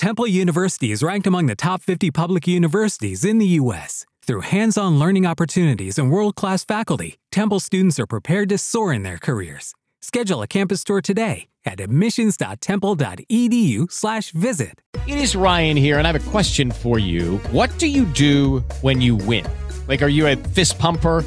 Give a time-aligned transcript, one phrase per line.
[0.00, 4.06] Temple University is ranked among the top 50 public universities in the U.S.
[4.22, 8.94] Through hands on learning opportunities and world class faculty, Temple students are prepared to soar
[8.94, 9.74] in their careers.
[10.00, 14.80] Schedule a campus tour today at admissions.temple.edu/slash visit.
[15.06, 17.36] It is Ryan here, and I have a question for you.
[17.50, 19.46] What do you do when you win?
[19.86, 21.26] Like, are you a fist pumper?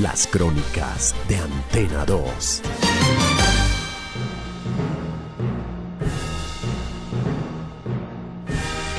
[0.00, 2.62] Las crónicas de Antena 2.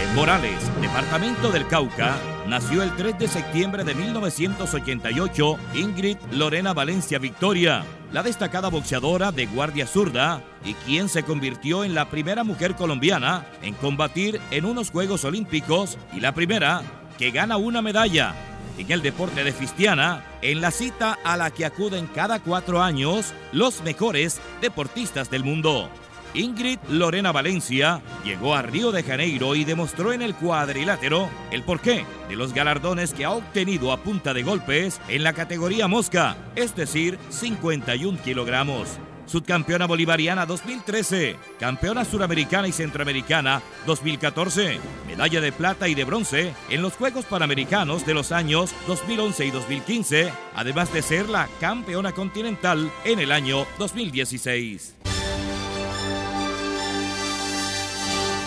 [0.01, 2.15] En Morales, departamento del Cauca,
[2.47, 9.45] nació el 3 de septiembre de 1988 Ingrid Lorena Valencia Victoria, la destacada boxeadora de
[9.45, 14.89] guardia zurda y quien se convirtió en la primera mujer colombiana en combatir en unos
[14.89, 16.81] Juegos Olímpicos y la primera
[17.19, 18.33] que gana una medalla
[18.77, 23.33] en el deporte de Fistiana, en la cita a la que acuden cada cuatro años
[23.51, 25.89] los mejores deportistas del mundo.
[26.33, 32.05] Ingrid Lorena Valencia llegó a Río de Janeiro y demostró en el cuadrilátero el porqué
[32.29, 36.75] de los galardones que ha obtenido a punta de golpes en la categoría mosca, es
[36.75, 38.99] decir, 51 kilogramos.
[39.27, 46.81] Subcampeona bolivariana 2013, campeona suramericana y centroamericana 2014, medalla de plata y de bronce en
[46.81, 52.89] los Juegos Panamericanos de los años 2011 y 2015, además de ser la campeona continental
[53.03, 54.95] en el año 2016.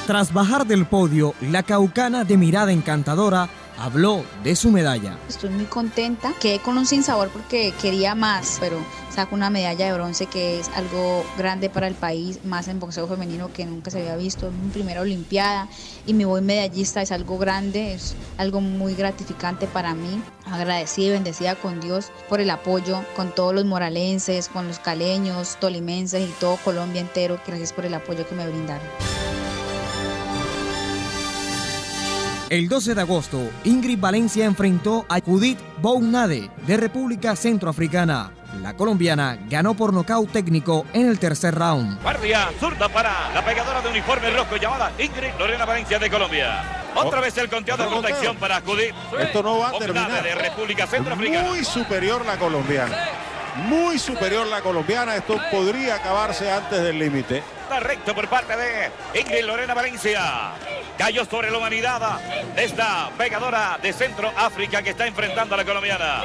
[0.07, 3.49] Tras bajar del podio, la caucana de mirada encantadora
[3.81, 5.19] habló de su medalla.
[5.29, 8.77] Estoy muy contenta, quedé con un sinsabor porque quería más, pero
[9.15, 13.09] saco una medalla de bronce que es algo grande para el país, más en boxeo
[13.09, 15.67] femenino que nunca se había visto, es mi primera olimpiada
[16.07, 21.11] y me voy medallista, es algo grande, es algo muy gratificante para mí, agradecida y
[21.11, 26.33] bendecida con Dios por el apoyo, con todos los moralenses, con los caleños, tolimenses y
[26.39, 29.20] todo Colombia entero, gracias por el apoyo que me brindaron.
[32.51, 38.33] El 12 de agosto, Ingrid Valencia enfrentó a Judith Bounade de República Centroafricana.
[38.61, 42.03] La colombiana ganó por nocaut técnico en el tercer round.
[42.03, 46.89] Guardia zurda para la pegadora de uniforme rojo llamada Ingrid Lorena Valencia de Colombia.
[46.97, 48.97] Otra vez el conteo de protección para Judith.
[49.21, 50.21] Esto no va a terminar.
[50.21, 51.51] de República Centroafricana.
[51.51, 52.97] Muy superior la colombiana.
[53.69, 55.15] Muy superior la colombiana.
[55.15, 57.45] Esto podría acabarse antes del límite.
[57.63, 60.51] Está recto por parte de Ingrid Lorena Valencia.
[61.01, 62.21] Cayó sobre la humanidad
[62.55, 66.25] de esta pegadora de Centro África que está enfrentando a la colombiana.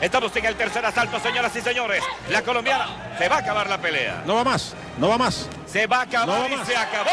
[0.00, 2.04] Estamos en el tercer asalto, señoras y señores.
[2.30, 4.22] La colombiana se va a acabar la pelea.
[4.24, 4.76] No va más.
[4.96, 5.48] No va más.
[5.66, 6.68] Se va a acabar No va y más.
[6.68, 7.10] se acabó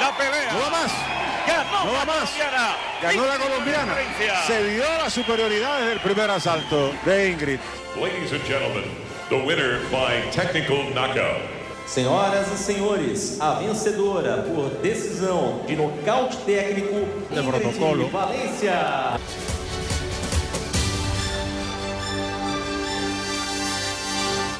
[0.00, 0.52] la pelea.
[0.52, 0.92] No va más.
[1.46, 2.30] Ganó No va la más.
[2.30, 2.68] colombiana.
[3.02, 3.94] Ganó la colombiana.
[4.46, 7.60] Se vio la superioridad desde el primer asalto de Ingrid.
[7.96, 8.84] Ladies and gentlemen,
[9.28, 11.55] the winner by technical knockout.
[11.86, 18.08] Senhoras e senhores, a vencedora por decisão de nocaute técnico, De Ingrid protocolo.
[18.10, 19.18] Valência.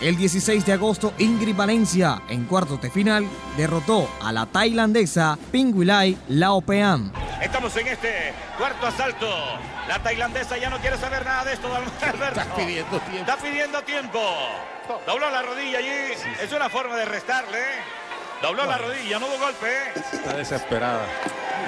[0.01, 3.27] El 16 de agosto, Ingrid Valencia, en cuartos de final,
[3.57, 7.26] derrotó a la tailandesa Pinguilai Laopean.
[7.41, 9.29] Estamos en este cuarto asalto.
[9.89, 11.69] La tailandesa ya no quiere saber nada de esto,
[12.03, 12.41] Alberto.
[12.41, 13.31] Está pidiendo tiempo.
[13.31, 14.37] Está pidiendo tiempo.
[15.07, 16.15] Dobló la rodilla allí.
[16.41, 17.63] Es una forma de restarle.
[18.43, 19.93] Dobló la rodilla, no hubo golpe.
[20.13, 21.07] Está desesperada.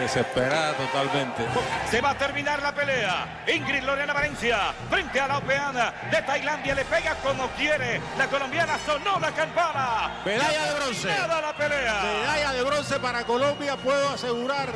[0.00, 1.44] Desesperada totalmente.
[1.90, 3.42] Se va a terminar la pelea.
[3.48, 6.74] Ingrid Lorena Valencia frente a la opeana de Tailandia.
[6.74, 8.00] Le pega como quiere.
[8.16, 10.20] La colombiana sonó la campana.
[10.24, 11.08] Medalla de bronce.
[11.08, 11.94] La pelea.
[12.02, 14.68] Medalla de bronce para Colombia, puedo asegurar.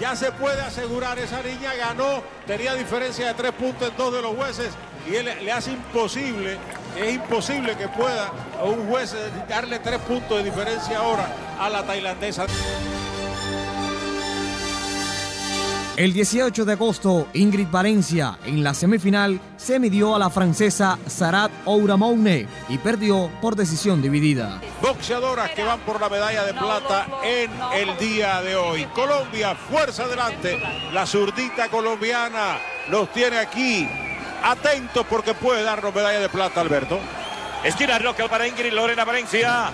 [0.00, 4.22] Ya se puede asegurar, esa niña ganó, tenía diferencia de tres puntos en dos de
[4.22, 4.70] los jueces
[5.10, 6.56] y él le hace imposible,
[6.96, 8.30] es imposible que pueda
[8.62, 9.16] un juez
[9.48, 11.26] darle tres puntos de diferencia ahora
[11.58, 12.46] a la tailandesa.
[15.98, 21.50] El 18 de agosto, Ingrid Valencia, en la semifinal, se midió a la francesa Sarat
[21.64, 24.60] Ouramoune y perdió por decisión dividida.
[24.80, 28.84] Boxeadoras que van por la medalla de plata en el día de hoy.
[28.94, 30.62] Colombia, fuerza adelante.
[30.92, 33.88] La zurdita colombiana nos tiene aquí
[34.44, 37.00] atentos porque puede darnos medalla de plata, Alberto.
[37.64, 39.72] Esquina Roca para Ingrid Lorena Valencia.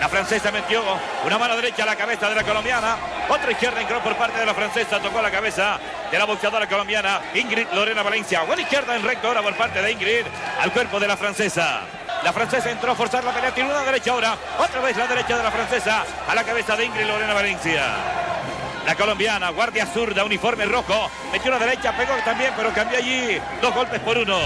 [0.00, 0.82] La francesa metió
[1.24, 3.19] una mano derecha a la cabeza de la colombiana.
[3.30, 4.98] Otra izquierda entró por parte de la francesa.
[4.98, 5.78] Tocó la cabeza
[6.10, 8.42] de la boxeadora colombiana Ingrid Lorena Valencia.
[8.42, 10.26] Buena izquierda en recto ahora por parte de Ingrid
[10.60, 11.82] al cuerpo de la francesa.
[12.24, 14.36] La francesa entró a forzar la pelea, tiene una derecha ahora.
[14.58, 17.84] Otra vez la derecha de la francesa a la cabeza de Ingrid Lorena Valencia.
[18.84, 21.08] La colombiana, guardia zurda, uniforme rojo.
[21.30, 24.38] Metió una derecha, pegó también, pero cambió allí dos golpes por uno.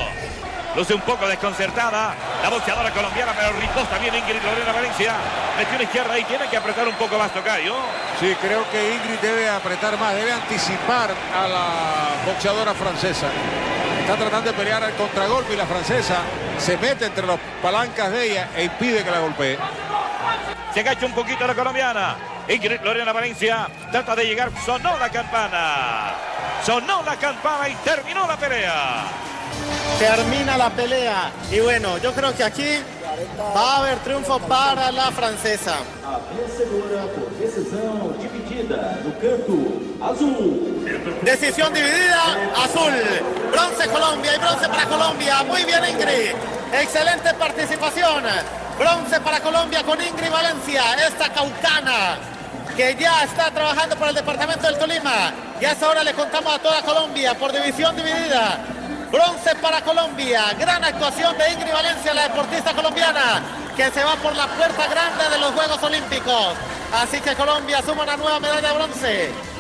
[0.77, 5.15] Luce un poco desconcertada la boxeadora colombiana, pero ricosa bien Ingrid Lorena Valencia.
[5.57, 7.77] Metió una izquierda y tiene que apretar un poco más Tocayo.
[8.19, 11.67] Sí, creo que Ingrid debe apretar más, debe anticipar a la
[12.27, 13.29] boxeadora francesa.
[14.01, 16.23] Está tratando de pelear al contragolpe y la francesa
[16.59, 19.59] se mete entre las palancas de ella e impide que la golpee.
[20.75, 22.17] Se agacha un poquito la colombiana.
[22.49, 24.51] Ingrid Lorena Valencia trata de llegar.
[24.67, 26.15] Sonó la campana.
[26.65, 29.05] Sonó la campana y terminó la pelea.
[29.99, 31.31] Termina la pelea.
[31.51, 32.79] Y bueno, yo creo que aquí
[33.57, 35.77] va a haber triunfo para la francesa.
[37.41, 38.99] Decisão dividida
[40.01, 41.21] azul.
[41.23, 42.23] Decisión dividida,
[42.57, 42.93] azul.
[43.53, 45.43] Bronce Colombia y bronce para Colombia.
[45.45, 46.35] Muy bien Ingrid.
[46.73, 48.25] Excelente participación.
[48.79, 52.19] Bronce para Colombia con Ingrid Valencia, esta caucana
[52.77, 55.33] que ya está trabajando por el departamento del Tolima.
[55.61, 58.59] Y a esa hora le contamos a toda Colombia por división dividida.
[59.15, 60.43] Bronce para Colombia.
[60.59, 63.43] Gran actuación de Ingrid Valencia, la deportista colombiana,
[63.77, 66.55] que se va por la puerta grande de los Juegos Olímpicos.
[66.93, 69.54] Así que Colombia suma una nueva medalla de bronce.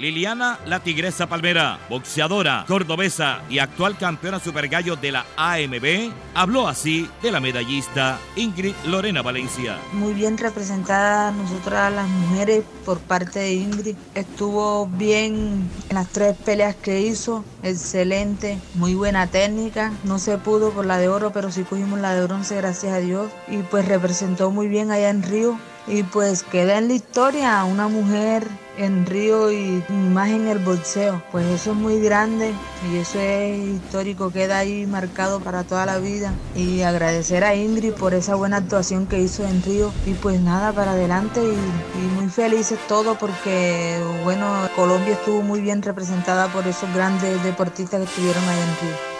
[0.00, 7.06] Liliana La Tigresa Palmera, boxeadora, cordobesa y actual campeona supergallo de la AMB, habló así
[7.22, 9.76] de la medallista Ingrid Lorena Valencia.
[9.92, 13.96] Muy bien representada nosotras las mujeres por parte de Ingrid.
[14.14, 19.92] Estuvo bien en las tres peleas que hizo, excelente, muy buena técnica.
[20.04, 23.00] No se pudo por la de oro, pero sí cogimos la de bronce, gracias a
[23.00, 23.30] Dios.
[23.48, 25.58] Y pues representó muy bien allá en Río.
[25.86, 28.46] Y pues queda en la historia una mujer
[28.76, 31.22] en Río y más en el boxeo.
[31.30, 32.52] Pues eso es muy grande
[32.90, 36.32] y eso es histórico, queda ahí marcado para toda la vida.
[36.54, 39.92] Y agradecer a Ingrid por esa buena actuación que hizo en Río.
[40.06, 45.82] Y pues nada, para adelante y, muy felices todos porque, bueno, Colombia estuvo muy bien
[45.82, 49.19] representada por esos grandes deportistas que estuvieron ahí en Río.